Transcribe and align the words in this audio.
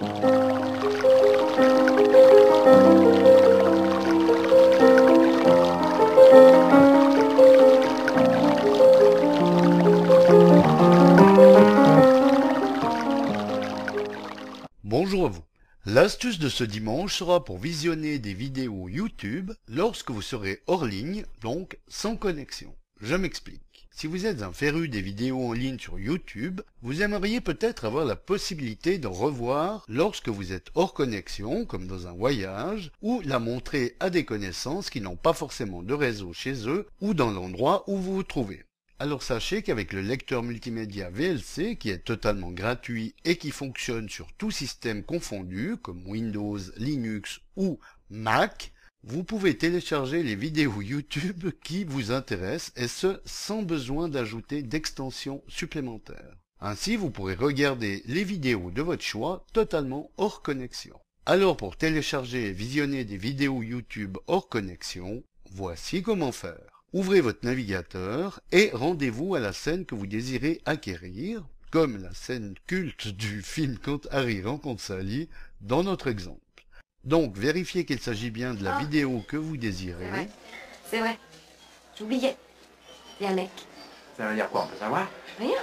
Bonjour 0.00 0.14
à 15.26 15.28
vous. 15.28 15.42
L'astuce 15.84 16.38
de 16.38 16.48
ce 16.48 16.62
dimanche 16.62 17.16
sera 17.16 17.44
pour 17.44 17.58
visionner 17.58 18.20
des 18.20 18.34
vidéos 18.34 18.88
YouTube 18.88 19.50
lorsque 19.66 20.12
vous 20.12 20.22
serez 20.22 20.62
hors 20.68 20.84
ligne, 20.84 21.24
donc 21.40 21.76
sans 21.88 22.16
connexion. 22.16 22.72
Je 23.00 23.14
m'explique. 23.14 23.88
Si 23.92 24.06
vous 24.06 24.26
êtes 24.26 24.42
un 24.42 24.52
féru 24.52 24.88
des 24.88 25.00
vidéos 25.00 25.40
en 25.40 25.52
ligne 25.52 25.78
sur 25.78 25.98
YouTube, 25.98 26.60
vous 26.82 27.02
aimeriez 27.02 27.40
peut-être 27.40 27.84
avoir 27.84 28.04
la 28.04 28.16
possibilité 28.16 28.98
d'en 28.98 29.12
revoir 29.12 29.84
lorsque 29.88 30.28
vous 30.28 30.52
êtes 30.52 30.70
hors 30.74 30.94
connexion, 30.94 31.64
comme 31.64 31.86
dans 31.86 32.06
un 32.06 32.12
voyage, 32.12 32.90
ou 33.02 33.20
la 33.24 33.38
montrer 33.38 33.96
à 34.00 34.10
des 34.10 34.24
connaissances 34.24 34.90
qui 34.90 35.00
n'ont 35.00 35.16
pas 35.16 35.32
forcément 35.32 35.82
de 35.82 35.94
réseau 35.94 36.32
chez 36.32 36.68
eux 36.68 36.86
ou 37.00 37.14
dans 37.14 37.30
l'endroit 37.30 37.84
où 37.88 37.96
vous 37.96 38.14
vous 38.14 38.22
trouvez. 38.24 38.64
Alors 39.00 39.22
sachez 39.22 39.62
qu'avec 39.62 39.92
le 39.92 40.00
lecteur 40.00 40.42
multimédia 40.42 41.08
VLC, 41.10 41.76
qui 41.76 41.90
est 41.90 42.04
totalement 42.04 42.50
gratuit 42.50 43.14
et 43.24 43.36
qui 43.36 43.52
fonctionne 43.52 44.08
sur 44.08 44.32
tout 44.32 44.50
système 44.50 45.04
confondu, 45.04 45.76
comme 45.80 46.04
Windows, 46.04 46.58
Linux 46.76 47.40
ou 47.54 47.78
Mac, 48.10 48.72
vous 49.04 49.24
pouvez 49.24 49.56
télécharger 49.56 50.22
les 50.22 50.34
vidéos 50.34 50.82
YouTube 50.82 51.50
qui 51.62 51.84
vous 51.84 52.10
intéressent 52.10 52.72
et 52.76 52.88
ce 52.88 53.20
sans 53.24 53.62
besoin 53.62 54.08
d'ajouter 54.08 54.62
d'extensions 54.62 55.42
supplémentaires. 55.48 56.36
Ainsi, 56.60 56.96
vous 56.96 57.10
pourrez 57.10 57.34
regarder 57.34 58.02
les 58.06 58.24
vidéos 58.24 58.70
de 58.70 58.82
votre 58.82 59.04
choix 59.04 59.46
totalement 59.52 60.10
hors 60.16 60.42
connexion. 60.42 60.98
Alors 61.26 61.56
pour 61.56 61.76
télécharger 61.76 62.46
et 62.46 62.52
visionner 62.52 63.04
des 63.04 63.16
vidéos 63.16 63.62
YouTube 63.62 64.18
hors 64.26 64.48
connexion, 64.48 65.22
voici 65.52 66.02
comment 66.02 66.32
faire. 66.32 66.82
Ouvrez 66.92 67.20
votre 67.20 67.44
navigateur 67.44 68.40
et 68.50 68.70
rendez-vous 68.72 69.34
à 69.34 69.40
la 69.40 69.52
scène 69.52 69.84
que 69.84 69.94
vous 69.94 70.06
désirez 70.06 70.60
acquérir, 70.64 71.46
comme 71.70 72.02
la 72.02 72.14
scène 72.14 72.54
culte 72.66 73.08
du 73.08 73.42
film 73.42 73.78
Quand 73.78 74.08
Harry 74.10 74.42
rencontre 74.42 74.82
Sally 74.82 75.28
dans 75.60 75.84
notre 75.84 76.08
exemple. 76.08 76.40
Donc 77.04 77.36
vérifiez 77.36 77.84
qu'il 77.84 78.00
s'agit 78.00 78.30
bien 78.30 78.54
de 78.54 78.62
la 78.64 78.76
Ah. 78.76 78.80
vidéo 78.80 79.24
que 79.26 79.36
vous 79.36 79.56
désirez. 79.56 80.04
C'est 80.04 80.10
vrai. 80.10 80.28
C'est 80.90 80.98
vrai. 81.00 81.18
J'oubliais. 81.98 82.36
Il 83.20 83.24
y 83.24 83.26
a 83.26 83.32
un 83.32 83.34
mec. 83.34 83.50
Ça 84.16 84.28
veut 84.28 84.34
dire 84.34 84.48
quoi, 84.50 84.64
on 84.64 84.66
peut 84.66 84.78
savoir? 84.78 85.08
Rien. 85.38 85.56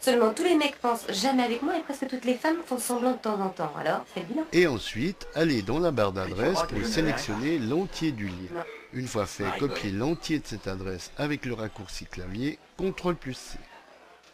Seulement, 0.00 0.32
tous 0.34 0.42
les 0.42 0.56
mecs 0.56 0.76
pensent 0.80 1.06
jamais 1.10 1.44
avec 1.44 1.62
moi 1.62 1.76
et 1.78 1.80
presque 1.82 2.08
toutes 2.08 2.24
les 2.24 2.34
femmes 2.34 2.56
font 2.66 2.78
semblant 2.78 3.12
de 3.12 3.18
temps 3.18 3.40
en 3.40 3.48
temps. 3.50 3.72
Alors, 3.78 4.04
c'est 4.14 4.26
bilan. 4.26 4.42
Et 4.52 4.66
ensuite, 4.66 5.28
allez 5.36 5.62
dans 5.62 5.78
la 5.78 5.92
barre 5.92 6.10
d'adresse 6.12 6.58
pour 6.68 6.84
sélectionner 6.84 7.58
l'entier 7.58 8.10
du 8.10 8.26
lien. 8.26 8.34
Non. 8.52 8.62
Une 8.94 9.06
fois 9.06 9.26
fait, 9.26 9.44
Ah, 9.46 9.56
copiez 9.60 9.92
l'entier 9.92 10.40
de 10.40 10.46
cette 10.46 10.66
adresse 10.66 11.12
avec 11.18 11.44
le 11.46 11.54
raccourci 11.54 12.06
clavier 12.06 12.58
CTRL 12.78 13.14
plus 13.14 13.34
C. 13.34 13.58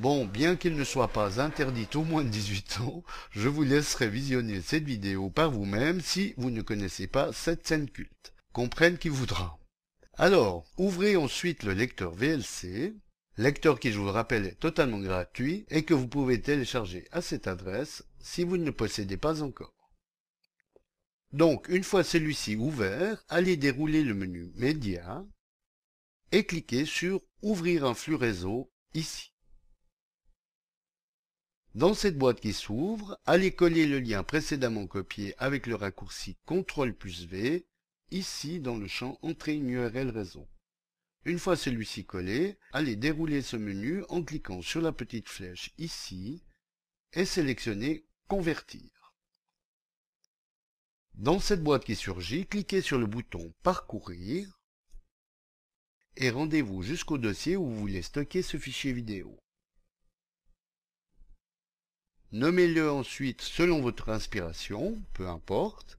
Bon, 0.00 0.24
bien 0.24 0.56
qu'il 0.56 0.76
ne 0.76 0.84
soit 0.84 1.08
pas 1.08 1.42
interdit 1.42 1.86
au 1.94 2.04
moins 2.04 2.24
de 2.24 2.30
18 2.30 2.78
ans, 2.80 3.04
je 3.32 3.50
vous 3.50 3.64
laisserai 3.64 4.08
visionner 4.08 4.62
cette 4.62 4.84
vidéo 4.84 5.28
par 5.28 5.50
vous-même 5.50 6.00
si 6.00 6.32
vous 6.38 6.48
ne 6.48 6.62
connaissez 6.62 7.06
pas 7.06 7.34
cette 7.34 7.66
scène 7.66 7.90
culte. 7.90 8.32
Comprenne 8.54 8.96
qui 8.96 9.10
voudra. 9.10 9.58
Alors, 10.16 10.64
ouvrez 10.78 11.16
ensuite 11.16 11.64
le 11.64 11.74
lecteur 11.74 12.14
VLC, 12.14 12.94
lecteur 13.36 13.78
qui, 13.78 13.92
je 13.92 13.98
vous 13.98 14.06
le 14.06 14.10
rappelle, 14.10 14.46
est 14.46 14.58
totalement 14.58 15.00
gratuit 15.00 15.66
et 15.68 15.82
que 15.82 15.92
vous 15.92 16.08
pouvez 16.08 16.40
télécharger 16.40 17.06
à 17.12 17.20
cette 17.20 17.46
adresse 17.46 18.02
si 18.20 18.42
vous 18.42 18.56
ne 18.56 18.64
le 18.64 18.72
possédez 18.72 19.18
pas 19.18 19.42
encore. 19.42 19.90
Donc, 21.34 21.68
une 21.68 21.84
fois 21.84 22.04
celui-ci 22.04 22.56
ouvert, 22.56 23.22
allez 23.28 23.58
dérouler 23.58 24.02
le 24.02 24.14
menu 24.14 24.50
Média 24.54 25.26
et 26.32 26.46
cliquez 26.46 26.86
sur 26.86 27.20
Ouvrir 27.42 27.84
un 27.84 27.92
flux 27.92 28.14
réseau 28.14 28.72
ici. 28.94 29.30
Dans 31.76 31.94
cette 31.94 32.18
boîte 32.18 32.40
qui 32.40 32.52
s'ouvre, 32.52 33.16
allez 33.26 33.54
coller 33.54 33.86
le 33.86 34.00
lien 34.00 34.24
précédemment 34.24 34.88
copié 34.88 35.34
avec 35.38 35.68
le 35.68 35.76
raccourci 35.76 36.36
CTRL 36.44 36.94
plus 36.94 37.26
V 37.26 37.64
ici 38.10 38.58
dans 38.58 38.76
le 38.76 38.88
champ 38.88 39.20
Entrée 39.22 39.54
une 39.54 39.70
URL 39.70 40.10
réseau. 40.10 40.48
Une 41.24 41.38
fois 41.38 41.54
celui-ci 41.54 42.04
collé, 42.04 42.58
allez 42.72 42.96
dérouler 42.96 43.40
ce 43.40 43.56
menu 43.56 44.02
en 44.08 44.24
cliquant 44.24 44.62
sur 44.62 44.80
la 44.80 44.90
petite 44.90 45.28
flèche 45.28 45.72
ici 45.78 46.42
et 47.12 47.24
sélectionnez 47.24 48.04
Convertir. 48.26 49.14
Dans 51.14 51.38
cette 51.38 51.62
boîte 51.62 51.84
qui 51.84 51.94
surgit, 51.94 52.46
cliquez 52.46 52.80
sur 52.80 52.98
le 52.98 53.06
bouton 53.06 53.54
Parcourir 53.62 54.60
et 56.16 56.30
rendez-vous 56.30 56.82
jusqu'au 56.82 57.18
dossier 57.18 57.56
où 57.56 57.64
vous 57.64 57.78
voulez 57.78 58.02
stocker 58.02 58.42
ce 58.42 58.56
fichier 58.56 58.92
vidéo. 58.92 59.38
Nommez-le 62.32 62.90
ensuite 62.90 63.42
selon 63.42 63.80
votre 63.80 64.08
inspiration, 64.08 65.02
peu 65.14 65.28
importe. 65.28 65.98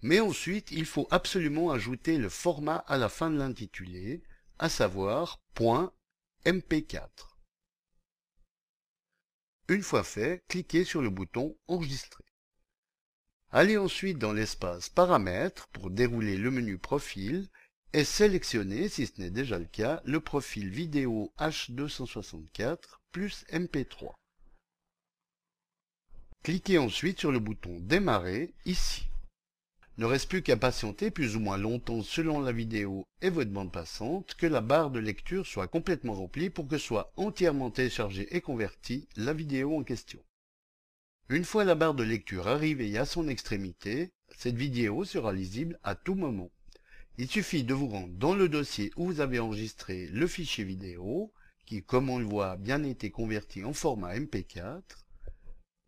Mais 0.00 0.20
ensuite, 0.20 0.70
il 0.70 0.84
faut 0.84 1.08
absolument 1.10 1.70
ajouter 1.70 2.18
le 2.18 2.28
format 2.28 2.76
à 2.86 2.98
la 2.98 3.08
fin 3.08 3.30
de 3.30 3.38
l'intitulé, 3.38 4.22
à 4.58 4.68
savoir 4.68 5.40
.mp4. 5.56 7.08
Une 9.68 9.82
fois 9.82 10.04
fait, 10.04 10.44
cliquez 10.48 10.84
sur 10.84 11.02
le 11.02 11.10
bouton 11.10 11.56
Enregistrer. 11.66 12.24
Allez 13.50 13.78
ensuite 13.78 14.18
dans 14.18 14.32
l'espace 14.32 14.88
Paramètres 14.88 15.68
pour 15.68 15.90
dérouler 15.90 16.36
le 16.36 16.50
menu 16.50 16.76
Profil 16.76 17.48
et 17.92 18.04
sélectionnez, 18.04 18.88
si 18.88 19.06
ce 19.06 19.20
n'est 19.20 19.30
déjà 19.30 19.58
le 19.58 19.64
cas, 19.64 20.02
le 20.04 20.20
profil 20.20 20.68
vidéo 20.68 21.32
H264 21.38 22.78
plus 23.10 23.44
MP3. 23.52 24.12
Cliquez 26.44 26.76
ensuite 26.76 27.20
sur 27.20 27.32
le 27.32 27.38
bouton 27.38 27.78
Démarrer 27.80 28.52
ici. 28.66 29.06
Ne 29.96 30.04
reste 30.04 30.28
plus 30.28 30.42
qu'à 30.42 30.58
patienter 30.58 31.10
plus 31.10 31.36
ou 31.36 31.40
moins 31.40 31.56
longtemps 31.56 32.02
selon 32.02 32.38
la 32.38 32.52
vidéo 32.52 33.06
et 33.22 33.30
votre 33.30 33.50
bande 33.50 33.72
passante 33.72 34.34
que 34.34 34.46
la 34.46 34.60
barre 34.60 34.90
de 34.90 34.98
lecture 34.98 35.46
soit 35.46 35.68
complètement 35.68 36.12
remplie 36.12 36.50
pour 36.50 36.68
que 36.68 36.76
soit 36.76 37.14
entièrement 37.16 37.70
téléchargée 37.70 38.28
et 38.36 38.42
convertie 38.42 39.08
la 39.16 39.32
vidéo 39.32 39.74
en 39.74 39.84
question. 39.84 40.20
Une 41.30 41.46
fois 41.46 41.64
la 41.64 41.74
barre 41.74 41.94
de 41.94 42.04
lecture 42.04 42.46
arrivée 42.46 42.98
à 42.98 43.06
son 43.06 43.26
extrémité, 43.26 44.10
cette 44.36 44.56
vidéo 44.56 45.06
sera 45.06 45.32
lisible 45.32 45.80
à 45.82 45.94
tout 45.94 46.14
moment. 46.14 46.50
Il 47.16 47.30
suffit 47.30 47.64
de 47.64 47.72
vous 47.72 47.88
rendre 47.88 48.12
dans 48.18 48.34
le 48.34 48.50
dossier 48.50 48.92
où 48.96 49.06
vous 49.06 49.20
avez 49.20 49.38
enregistré 49.38 50.08
le 50.08 50.26
fichier 50.26 50.64
vidéo, 50.64 51.32
qui 51.64 51.82
comme 51.82 52.10
on 52.10 52.18
le 52.18 52.26
voit 52.26 52.50
a 52.50 52.56
bien 52.56 52.84
été 52.84 53.10
converti 53.10 53.64
en 53.64 53.72
format 53.72 54.14
MP4, 54.14 54.82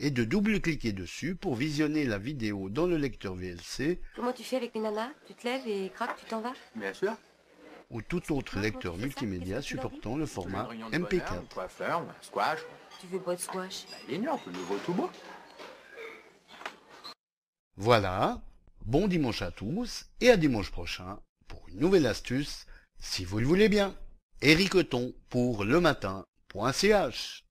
et 0.00 0.10
de 0.10 0.24
double-cliquer 0.24 0.92
dessus 0.92 1.36
pour 1.36 1.54
visionner 1.54 2.04
la 2.04 2.18
vidéo 2.18 2.70
dans 2.70 2.86
le 2.86 2.96
lecteur 2.96 3.34
VLC 3.34 4.00
Comment 4.16 4.32
tu 4.32 4.42
fais 4.42 4.56
avec 4.56 4.74
les 4.74 4.80
nanas? 4.80 5.10
Tu 5.26 5.34
te 5.34 5.46
lèves 5.46 5.68
et 5.68 5.90
crac, 5.90 6.16
tu 6.16 6.24
t'en 6.24 6.40
vas? 6.40 6.54
Bien 6.74 6.92
sûr. 6.94 7.12
ou 7.90 8.00
tout 8.02 8.32
autre 8.32 8.58
lecteur 8.58 8.96
multimédia 8.96 9.60
supportant 9.60 10.16
le 10.16 10.26
format 10.26 10.62
Une 10.62 10.68
réunion 10.68 10.90
de 10.90 10.96
bonheur, 10.96 11.10
MP4. 11.10 11.34
un 11.34 11.54
coiffeur, 11.54 12.00
un 12.00 12.22
squash. 12.22 12.60
Tu 13.00 13.06
veux 13.08 13.20
pas 13.20 13.36
de 13.36 13.40
squash? 13.40 13.84
Bah, 13.90 13.96
il 14.08 14.14
ignore, 14.16 14.40
le 14.46 14.52
nouveau 14.52 14.76
tout 14.84 14.94
beau. 14.94 15.10
Voilà, 17.76 18.40
bon 18.84 19.06
dimanche 19.06 19.42
à 19.42 19.50
tous 19.50 20.06
et 20.20 20.30
à 20.30 20.36
dimanche 20.36 20.70
prochain 20.70 21.18
pour 21.46 21.68
une 21.68 21.78
nouvelle 21.78 22.06
astuce, 22.06 22.66
si 22.98 23.24
vous 23.24 23.38
le 23.38 23.46
voulez 23.46 23.68
bien. 23.68 23.94
Eric 24.42 24.72
pour 25.28 25.64
lematin.ch 25.64 27.44